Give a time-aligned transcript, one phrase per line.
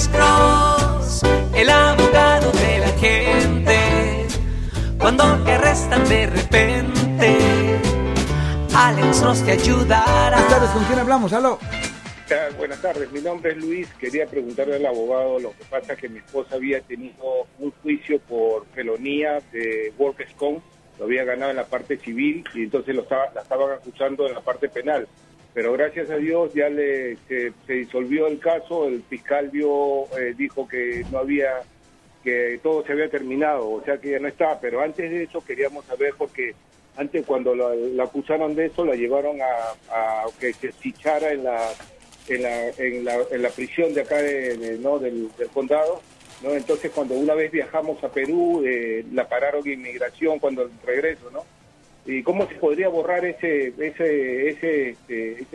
[0.00, 1.22] Alex Cross,
[1.54, 4.26] el abogado de la gente.
[4.98, 7.38] Cuando te arrestan de repente,
[8.74, 10.30] Alex Cross te ayudará.
[10.30, 11.32] Buenas tardes, ¿con quién hablamos?
[11.34, 11.58] Aló.
[12.56, 13.88] Buenas tardes, mi nombre es Luis.
[13.98, 18.64] Quería preguntarle al abogado lo que pasa que mi esposa había tenido un juicio por
[18.68, 20.62] felonía de Workers' Comp,
[20.98, 24.32] lo había ganado en la parte civil y entonces lo estaba, la estaban acusando en
[24.32, 25.06] la parte penal.
[25.52, 30.68] Pero gracias a Dios ya le se, disolvió el caso, el fiscal vio, eh, dijo
[30.68, 31.62] que no había,
[32.22, 34.60] que todo se había terminado, o sea que ya no estaba.
[34.60, 36.54] Pero antes de eso queríamos saber porque
[36.96, 41.68] antes cuando la, acusaron de eso la llevaron a, que se fichara en la
[42.28, 45.00] en la, en la, en la prisión de acá de, ¿no?
[45.00, 46.00] del, del condado.
[46.42, 46.50] ¿no?
[46.50, 51.28] Entonces, cuando una vez viajamos a Perú, eh, la pararon de inmigración cuando el regreso,
[51.32, 51.44] ¿no?
[52.06, 54.96] ¿Y cómo se podría borrar ese este,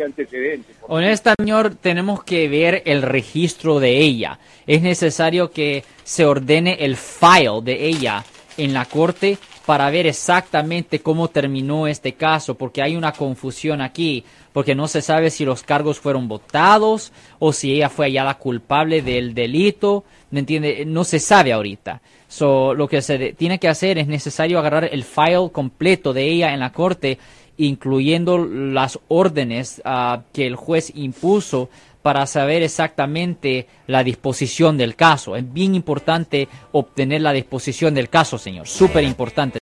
[0.03, 0.73] antecedente?
[0.79, 4.39] Porque- Honesta, señor, tenemos que ver el registro de ella.
[4.67, 8.23] Es necesario que se ordene el file de ella
[8.57, 14.23] en la corte para ver exactamente cómo terminó este caso, porque hay una confusión aquí,
[14.53, 19.01] porque no se sabe si los cargos fueron votados o si ella fue hallada culpable
[19.01, 20.85] del delito, ¿me entiende?
[20.85, 22.01] No se sabe ahorita.
[22.27, 26.53] So, lo que se tiene que hacer es necesario agarrar el file completo de ella
[26.53, 27.17] en la corte,
[27.57, 31.69] incluyendo las órdenes ah, que el juez impuso
[32.01, 35.35] para saber exactamente la disposición del caso.
[35.35, 38.67] Es bien importante obtener la disposición del caso, señor.
[38.67, 39.57] Súper importante.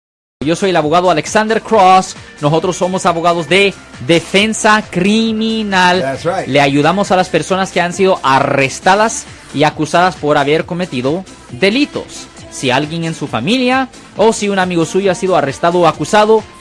[0.46, 2.14] Yo soy el abogado Alexander Cross.
[2.40, 3.74] Nosotros somos abogados de
[4.06, 6.16] defensa criminal.
[6.22, 6.46] Right.
[6.46, 12.28] Le ayudamos a las personas que han sido arrestadas y acusadas por haber cometido delitos.
[12.52, 16.44] Si alguien en su familia o si un amigo suyo ha sido arrestado o acusado,